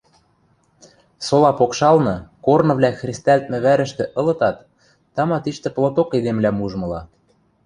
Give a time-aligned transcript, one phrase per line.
[1.25, 2.15] Сола покшалны,
[2.45, 4.57] корнывлӓ хрестӓлтмӹ вӓрӹштӹ ылытат,
[5.15, 7.01] тама, тиштӹ плоток эдемвлӓм ужмыла.